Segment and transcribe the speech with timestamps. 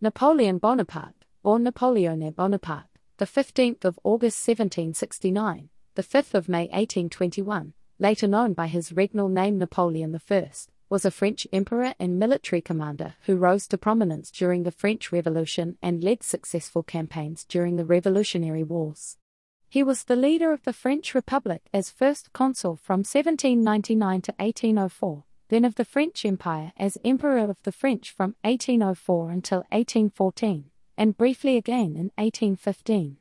[0.00, 7.72] Napoleon Bonaparte, or Napoleone Buonaparte, the 15th of August 1769, the 5th of May 1821,
[8.00, 10.50] later known by his regnal name Napoleon I,
[10.92, 15.78] was a French emperor and military commander who rose to prominence during the French Revolution
[15.80, 19.16] and led successful campaigns during the Revolutionary Wars.
[19.70, 25.24] He was the leader of the French Republic as first consul from 1799 to 1804,
[25.48, 30.66] then of the French Empire as Emperor of the French from 1804 until 1814,
[30.98, 33.16] and briefly again in 1815.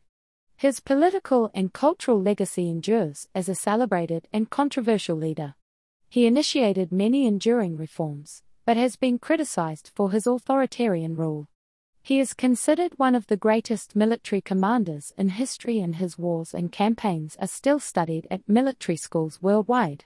[0.58, 5.56] His political and cultural legacy endures as a celebrated and controversial leader.
[6.12, 11.48] He initiated many enduring reforms, but has been criticized for his authoritarian rule.
[12.04, 16.70] He is considered one of the greatest military commanders in history, and his wars and
[16.70, 20.04] campaigns are still studied at military schools worldwide.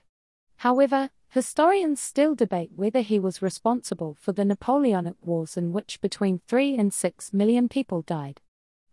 [0.58, 6.40] However, historians still debate whether he was responsible for the Napoleonic Wars, in which between
[6.46, 8.40] 3 and 6 million people died.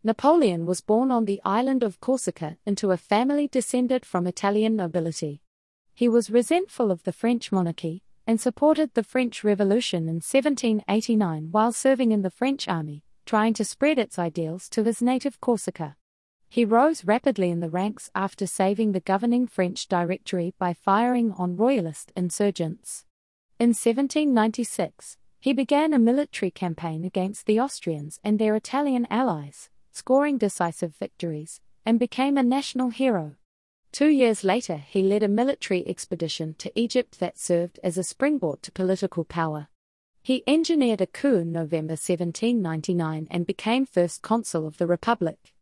[0.03, 5.42] Napoleon was born on the island of Corsica into a family descended from Italian nobility.
[5.93, 11.71] He was resentful of the French monarchy and supported the French Revolution in 1789 while
[11.71, 15.95] serving in the French army, trying to spread its ideals to his native Corsica.
[16.49, 21.57] He rose rapidly in the ranks after saving the governing French Directory by firing on
[21.57, 23.05] royalist insurgents.
[23.59, 30.37] In 1796, he began a military campaign against the Austrians and their Italian allies, scoring
[30.37, 33.35] decisive victories, and became a national hero.
[33.93, 38.63] Two years later, he led a military expedition to Egypt that served as a springboard
[38.63, 39.67] to political power.
[40.23, 45.53] He engineered a coup in November 1799 and became first consul of the Republic.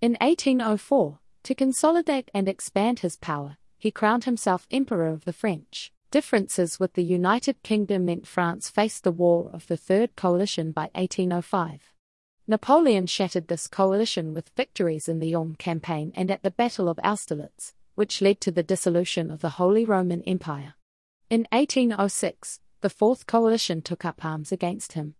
[0.00, 5.92] In 1804, to consolidate and expand his power, he crowned himself Emperor of the French.
[6.10, 10.88] Differences with the United Kingdom meant France faced the War of the Third Coalition by
[10.94, 11.92] 1805.
[12.46, 17.00] Napoleon shattered this coalition with victories in the Ulm campaign and at the Battle of
[17.02, 20.74] Austerlitz, which led to the dissolution of the Holy Roman Empire.
[21.30, 25.14] In 1806, the Fourth Coalition took up arms against him.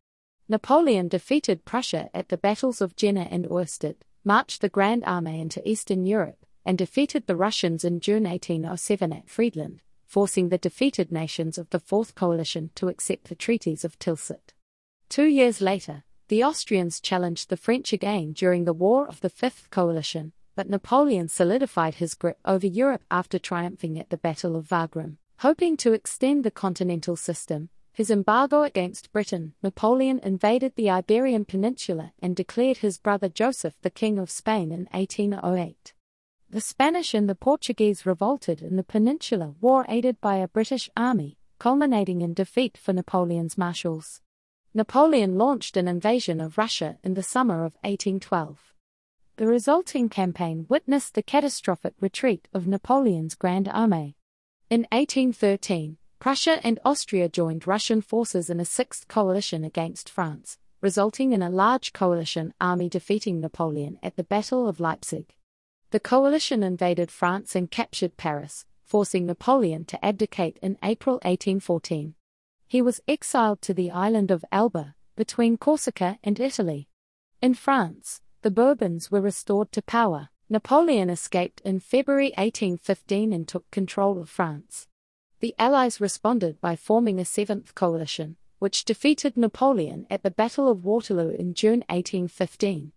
[0.48, 5.66] Napoleon defeated Prussia at the battles of Jena and Auerstedt, marched the Grand Army into
[5.68, 11.58] Eastern Europe, and defeated the Russians in June 1807 at Friedland, forcing the defeated nations
[11.58, 14.52] of the Fourth Coalition to accept the treaties of Tilsit.
[15.08, 19.70] Two years later, the Austrians challenged the French again during the War of the Fifth
[19.70, 25.18] Coalition, but Napoleon solidified his grip over Europe after triumphing at the Battle of Wagram.
[25.38, 32.12] Hoping to extend the continental system, his embargo against Britain, Napoleon invaded the Iberian Peninsula
[32.20, 35.92] and declared his brother Joseph the King of Spain in 1808.
[36.50, 41.38] The Spanish and the Portuguese revolted in the Peninsular War aided by a British army,
[41.60, 44.20] culminating in defeat for Napoleon's marshals.
[44.74, 48.73] Napoleon launched an invasion of Russia in the summer of 1812.
[49.36, 54.16] The resulting campaign witnessed the catastrophic retreat of Napoleon's Grand Army.
[54.70, 61.32] In 1813, Prussia and Austria joined Russian forces in a sixth coalition against France, resulting
[61.32, 65.34] in a large coalition army defeating Napoleon at the Battle of Leipzig.
[65.90, 72.14] The coalition invaded France and captured Paris, forcing Napoleon to abdicate in April 1814
[72.74, 76.88] he was exiled to the island of Elba, between Corsica and Italy.
[77.40, 80.28] In France, the Bourbons were restored to power.
[80.50, 84.86] Napoleon escaped in February 1815 and took control of France.
[85.40, 90.84] The Allies responded by forming a seventh coalition, which defeated Napoleon at the Battle of
[90.84, 92.92] Waterloo in June 1815.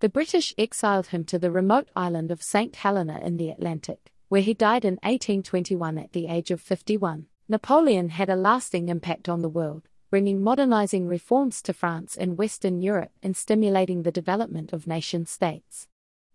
[0.00, 2.74] The British exiled him to the remote island of St.
[2.74, 7.26] Helena in the Atlantic, where he died in 1821 at the age of 51.
[7.48, 12.80] Napoleon had a lasting impact on the world, bringing modernizing reforms to France and Western
[12.80, 15.86] Europe and stimulating the development of nation states.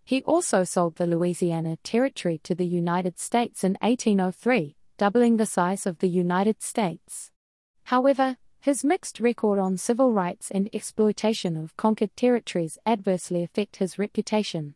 [0.03, 5.85] He also sold the Louisiana Territory to the United States in 1803, doubling the size
[5.85, 7.31] of the United States.
[7.85, 13.99] However, his mixed record on civil rights and exploitation of conquered territories adversely affect his
[13.99, 14.75] reputation.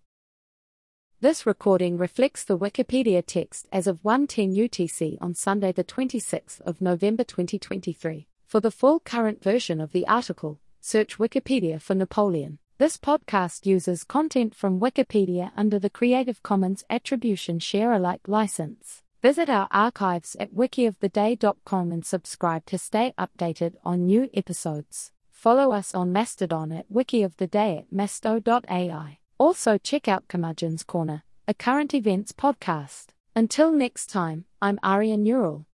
[1.20, 6.82] This recording reflects the Wikipedia text as of 1:10 UTC on Sunday the 26th of
[6.82, 8.28] November 2023.
[8.48, 12.60] For the full current version of the article, search Wikipedia for Napoleon.
[12.78, 19.04] This podcast uses content from Wikipedia under the Creative Commons Attribution Share Alike license.
[19.22, 25.12] Visit our archives at wikioftheday.com and subscribe to stay updated on new episodes.
[25.30, 29.18] follow us on Mastodon at wiki of the day at masto.ai.
[29.38, 33.08] Also, check out Curmudgeon's Corner, a current events podcast.
[33.36, 35.66] Until next time, I'm Arya Neural.